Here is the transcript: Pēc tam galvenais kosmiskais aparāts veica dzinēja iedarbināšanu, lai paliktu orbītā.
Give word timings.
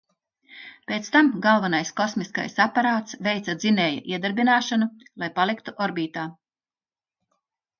Pēc 0.91 1.09
tam 1.15 1.27
galvenais 1.43 1.91
kosmiskais 1.99 2.57
aparāts 2.65 3.19
veica 3.27 3.55
dzinēja 3.59 4.01
iedarbināšanu, 4.17 4.89
lai 5.25 5.31
paliktu 5.37 5.77
orbītā. 5.89 6.25